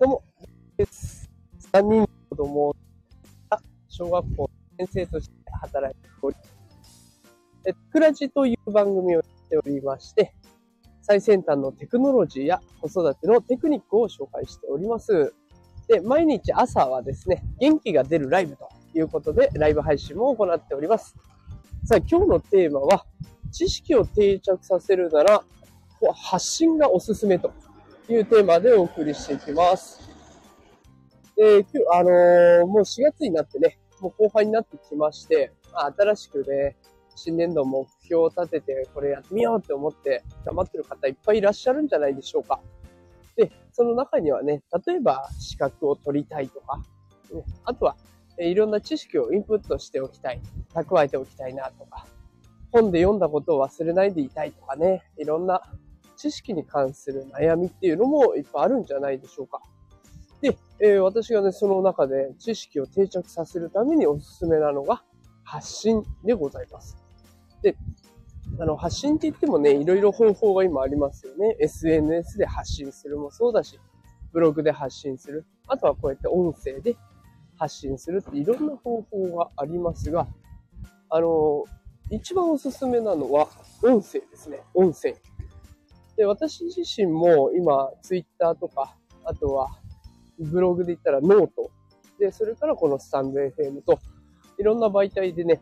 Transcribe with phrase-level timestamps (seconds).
[0.00, 0.22] どうも、
[0.76, 1.28] です。
[1.72, 2.76] 3人の子供
[3.50, 4.50] が小学校の
[4.86, 6.36] 先生として働いており、
[7.64, 10.36] えクラジという番組をやっておりまして、
[11.02, 15.34] 最先端のテクノロジーや子育てのテクニックを紹介しております。
[15.88, 21.16] で、毎日朝はですね、元気が出るライブということで、ライブ配信も行っております。
[21.84, 23.04] さあ、今日のテーマは、
[23.50, 25.42] 知識を定着させるなら、
[26.14, 27.52] 発信がおすすめと
[28.12, 30.08] いうテーマでお送りしていきます。
[31.36, 36.76] で、今日、あのーもう4月になってね、もう後半になってきまして、まあ新しくね、
[37.14, 42.60] 新年度目標を立てて、これやってみようって思って頑張ってる方いっぱいいらっしゃるんじゃないでしょうか。
[43.36, 46.78] で、その中にはね、例えば資格を取りたいとか、
[47.32, 47.96] ね、あとは、
[48.38, 50.40] えいろんな知識をインプットしておきたい、
[50.74, 52.06] 蓄えておきたいなとか、
[52.72, 55.62] 本で読んだことを忘れないでいたいとかね、いろんな
[56.18, 59.62] 知識に関する悩みっていうのもいっぱいあるんじゃないでしょうか。
[60.40, 65.02] で、えー私がね、その中で知識を定着させるためにおすすめなのが
[65.44, 66.96] 発信でございます。
[67.62, 67.76] で、
[68.60, 71.56] あの、発信って言ってもね、いろいろ方法が今ありますよね。
[71.60, 73.78] SNS で発信するもそうだし、
[74.32, 75.46] ブログで発信する。
[75.68, 76.96] あとはこうやって音声で
[77.56, 80.26] 発信するっていろんな方法がありますが、
[81.10, 81.64] あの、
[82.10, 83.48] 一番おすすめなのは
[83.82, 84.60] 音声ですね。
[84.74, 85.14] 音声。
[86.18, 89.68] で、私自身も今、ツイッターとか、あとは、
[90.38, 91.70] ブログで言ったら note。
[92.18, 94.00] で、それからこのスタンド FM と、
[94.58, 95.60] いろんな媒体でね、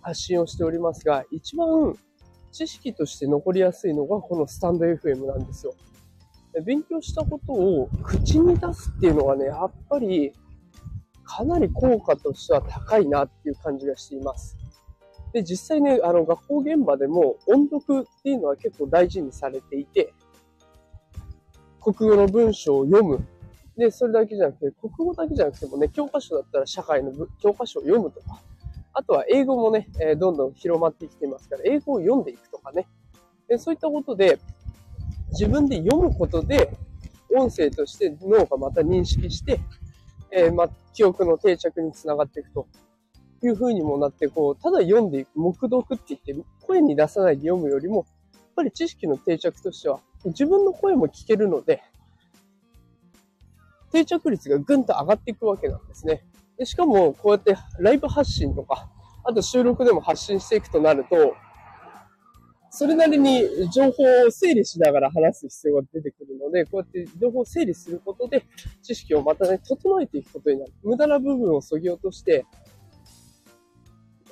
[0.00, 1.94] 発信をしておりますが、一番
[2.50, 5.74] 知識として残りやすいのがこのスタンド FM なんですよ。
[6.64, 10.32] 勉強したことを口に出すっていうのはね、やっぱり
[11.24, 14.56] かなり効果としては高いなっていう感じがしています。
[15.38, 20.12] で、実際ね、あの、学校現場でも音読っていうのは結構大事にされていて、
[21.80, 23.24] 国語の文章を読む。
[23.76, 28.42] で、それだけじゃなくて、国語だけじゃなくてもね、教科書だったら社会の教科書を読むとか、
[28.92, 32.88] あとは英語もね、えどんどん広まってきてますから、英語を読んでいくとかね。
[33.46, 34.40] でそういったことで、
[35.30, 36.76] 自分で読むことで、
[37.32, 39.60] 音声として脳がまた認識して、
[40.32, 42.66] えーま、記憶の定着につながっていくと
[43.46, 51.82] いう風にもなって、こう、ただ読んでいく、黙読って言って、声に出さないで読むよりも、やっぱり知識の定着としては、自分の声も聞けるので、
[53.92, 56.24] 定着率がぐんと上がっていくわけなんですね。
[56.56, 58.88] でしかも、こうやってライブ発信とか、
[59.24, 61.34] あと収録でも発信していくとなると、
[62.70, 68.44] それなりに情報を整理しながら話す必要が出てくるので、こうやって情報を整理することで、
[68.82, 70.72] 知識をまたね、整えていくことになる。
[70.82, 72.44] 無駄な部分を削ぎ落として、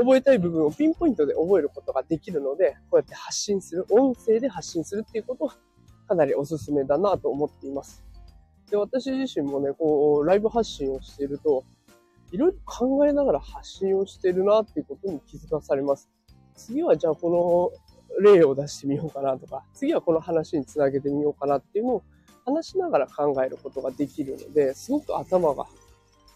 [0.00, 5.54] 覚えたい部分をピンポイントで覚えることができるので、こうやって発信する、音声で発信するっていうことは、
[6.08, 8.02] かなりおすすめだなと思っています。
[8.70, 11.64] で、私自身もね、こう、ライブ発信をしていると、
[12.32, 16.08] いろいろ考えながら発信をしてるなっていうことに気づかされます。
[16.56, 17.72] 次はじゃあこ
[18.22, 22.02] の例を出してみようかなとか、次はこの話につなげてみようかなっていうのを
[22.44, 25.66] 話しながら考えることができるので、すごく頭が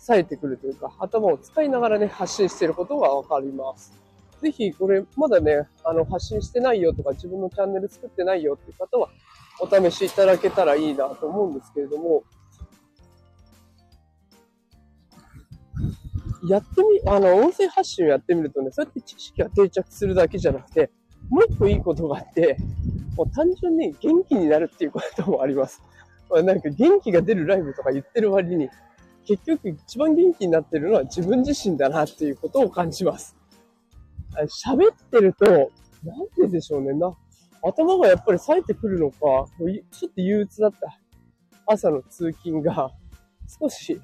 [0.07, 3.93] 冴えてくるというか、頭を使いながらね、発信していることがわかります。
[4.43, 9.09] ぜひ、これ、まだね、あの、発信してないよとか、自分のチャンネル作ってないよっていう方は、
[9.61, 12.23] お試しいただけたらいいなと思うんですけれども、
[16.47, 20.91] やってみ、あの、音声発信をやってみるとね、そうやって知識が定着するだけじゃなくて、
[21.31, 22.59] もう一個いいことがあって、
[23.17, 25.81] もう単純に元気になるっていうこともあります。
[26.31, 28.69] なんか元気が出るライブとか言ってる割に、
[29.27, 33.37] 結局一番元気になってるのは自分自身だなっていうことを感じます。
[34.65, 35.71] 喋ってると、なん
[36.37, 37.17] ででしょうね、な、
[37.63, 40.99] 頭がやっぱり冴えてくるのか、ちょっと憂鬱だった
[41.67, 42.91] 朝の通勤が、
[43.61, 44.01] 少し、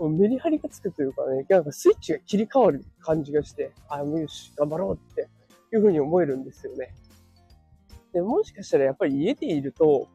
[0.00, 5.28] メリハリがつくというかね、なんかスイッチが切り替わる感じがして、あ、もうよし、頑張ろうって
[5.72, 6.94] いうふうに思えるんですよね。
[8.12, 10.08] で、もしかしたらやっぱり家でいると、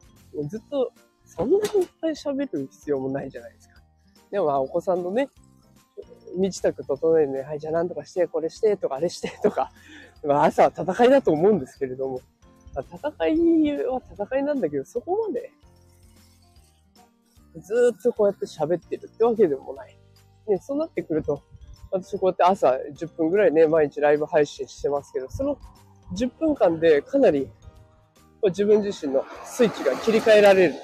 [0.48, 0.92] ずっと
[1.24, 3.67] そんなにいっぱい喋る必要もないじゃないですか。
[4.30, 5.28] でもまあお子さんのね、
[6.36, 9.70] 身支度整えるね、はい、じゃあなんとかして、これして、とか、あれして、とか、
[10.24, 12.20] まあ朝は戦いだと思うんですけれども、
[12.74, 15.50] まあ戦いは戦いなんだけど、そこまで、
[17.60, 19.96] ずっとこうやって喋ってるってわけでもない。
[20.48, 21.42] ね、そうなってくると、
[21.90, 25.58] 私こうやって朝10分ぐらいね、毎日ライブ配信してますけど、その
[26.14, 27.48] 10分間でかなり
[28.44, 30.74] 自分自身のスイッチが切り替えられる。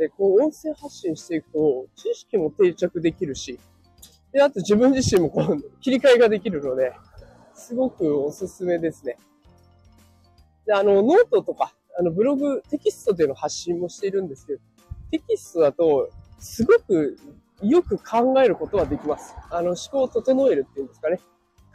[0.00, 3.60] で、こう音声発信していくと、知識も定着できるし、
[4.32, 6.94] で、あと自分自身もこう 切り替えができるので、
[7.52, 9.18] すごくおすすめですね。
[10.64, 14.60] で、あの、ノートとか、あの、ブログ、テキストでの発信もしているんですけど、
[15.10, 16.08] テキストだと、
[16.38, 17.18] すごく
[17.60, 19.34] よく考えることはできます。
[19.50, 21.20] あの、思考を整えるっていうんですかね。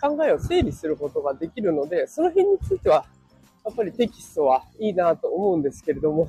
[0.02, 3.06] 考えを整理することができるので、その辺については、
[3.64, 6.28] やっぱりテキストはいいなと思うんですけれども、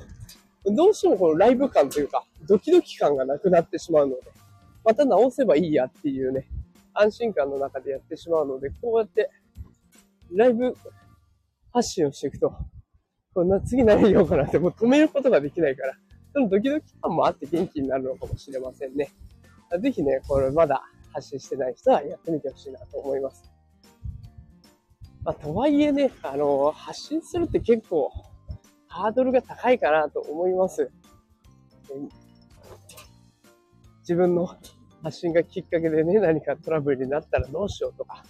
[0.65, 4.21] どうしてもこのライブ感というか、ドキドキ感がなくなってしまうので、
[4.83, 6.47] また直せばいいやっていうね、
[6.93, 9.29] 安心感の中でやってしまうので、こうやって、
[10.33, 10.75] ライブ
[11.71, 12.53] 発信をしていくと、
[13.33, 15.93] こんな次何言おうかなってもう止めることができないから、
[16.33, 19.09] そのドキドキ感もあって元気になるのかもしれませんね。
[19.81, 20.81] ぜひね、これまだ
[21.13, 23.43] 発信してない人はやってみてほしいなと思います。
[25.23, 28.11] まあ、とはいえね、あの、発信するって結構
[28.97, 30.91] ハードルが高いかなと思います。
[33.99, 34.47] 自分の
[35.03, 38.23] 発信がきっかけでね、何かトラブルになったらどうしようとか、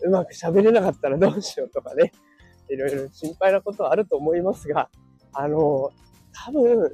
[0.00, 2.12] うまく喋れなかったらどうしようとかね、
[2.68, 4.88] いろいろ心配なことはあると思いますが、
[5.32, 5.90] あの、
[6.32, 6.90] 多分、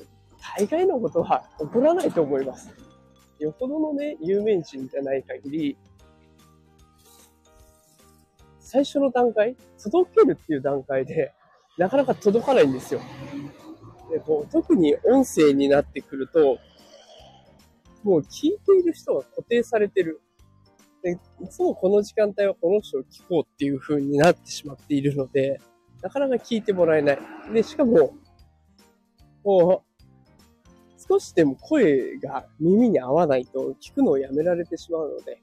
[0.57, 2.71] 大概のことは起こらないと思います。
[3.39, 5.77] よほどのね、有名人じゃない限り、
[8.61, 11.33] 最初の段階、届けるっていう段階で、
[11.79, 13.01] なかなか届かないんですよ。
[14.11, 16.59] でこう特に音声になってくると、
[18.03, 20.21] もう聞いている人が固定されてる。
[21.03, 25.61] で、いつもこの時間帯はこの人を聞こうっていう風になってしまっているので、
[26.03, 27.19] なかなか聞いてもらえない。
[27.53, 28.15] で、しかも、
[29.43, 29.93] こう、
[31.09, 35.43] 少しでも声が耳に合わないと聞くのをやめられてしまうので、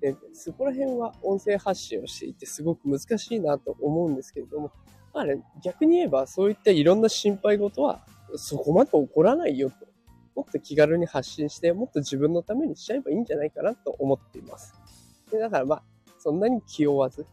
[0.00, 4.72] でそこら辺は音声発信をしていてすごく難しいなと思うんですけれども、
[5.12, 8.00] まあね、逆に言えばそういったいろんな心配事は
[8.36, 9.90] そこまで起こらないよと。
[10.36, 14.74] もっと気軽に発信して、もっと自分のためにしちゃえばいいんじゃないかなと思っています。
[15.30, 15.82] でだからまあ、
[16.18, 17.26] そんなに気負わず、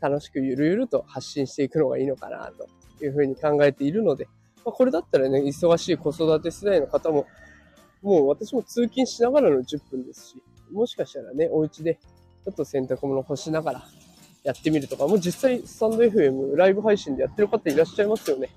[0.00, 2.50] 楽しくゆるゆると発信していくのがいいのかな
[2.98, 4.26] というふうに考えているので、
[4.64, 7.26] まあ、これだったらね、忙しい子育て世代の方も、
[8.02, 11.98] もう私も通勤しながらの10分ですし、もしかしたらね、お家で
[12.44, 13.84] ちょっと洗濯物干しながら
[14.42, 18.50] やってみるとか、もう実際スタンド FM ライブ配信でやってる方いらっしゃいますよね。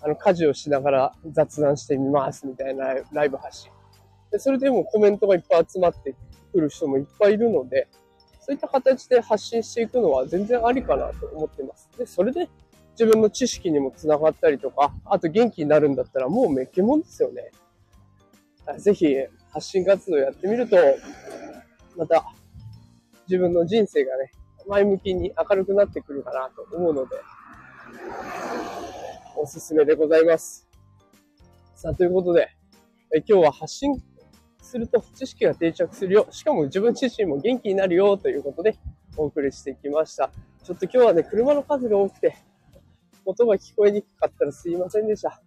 [0.00, 3.70] あの、家事をしながら雑談してみますみたいなライブ配信。
[4.30, 6.14] で、それでもコメントがいっぱい集まって
[6.52, 7.88] くる人もいっぱいいるので、
[8.40, 11.90] そういった形で発信していくのは全然ありかなと思ってます。
[11.98, 12.48] で、それで
[12.92, 17.50] 自分の知識にもつながったりとか、あと元気になるんだったらもうめっけもんですよね。
[18.78, 19.14] ぜひ
[19.50, 20.76] 発信活動やってみると、
[21.96, 22.24] また
[23.28, 24.30] 自分の人生がね、
[24.68, 27.16] 前向きに明るくなってくるかなと思うので、
[29.36, 30.66] おすすめでございます。
[31.74, 32.48] さあ、ということで、
[33.14, 34.02] え今日は発信
[34.60, 36.26] すると知識が定着するよ。
[36.30, 38.76] しかも自分自身も元気になるよということで
[39.16, 40.30] お送りしてきました。
[40.64, 42.36] ちょっと今日はね、車の数が多くて、
[43.24, 45.40] 音が聞こえにくかったらすいませんでした。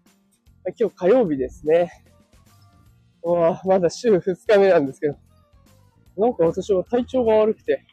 [0.78, 1.92] 今日火曜日ですね。
[3.66, 5.18] まだ週2日目なんですけど、
[6.18, 7.86] なんか私は体調が悪くて、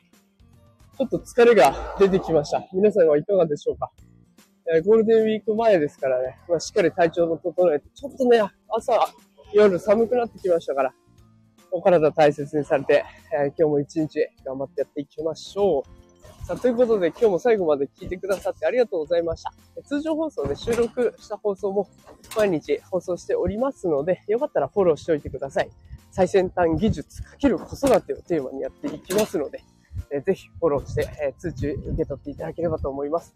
[0.99, 2.67] ちょっと疲れが出てきました。
[2.73, 3.91] 皆さんはいかがでしょうか？
[4.75, 8.99] えー、ゴールデンウィーク前ですからね、まあ、しっかり体調の整えて、ちょっとね、朝、
[9.53, 10.95] 夜寒くなってきましたから、
[11.71, 15.85] お体大切にされて、えー、今日も一日頑張ってやっていきましょ
[16.43, 16.47] う。
[16.47, 19.53] さあ、ということで今日も最後まで聞いてくださってありがとうございました。
[19.85, 21.91] 通常放送で収録した放送も
[22.37, 25.71] 毎日放送しておりますので、よかったらフォローしておいてください。
[26.11, 29.63] 最先端技術×子育てをテーマにやっていきますので、
[30.13, 33.35] えー、ぜひフォローして、えー、通知受け取っていただければと思います。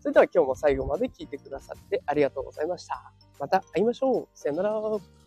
[0.00, 3.12] それでは今日も最後まで聞いてくださってありがとうございました。
[3.38, 4.28] また会いましょう。
[4.34, 5.21] さよなら。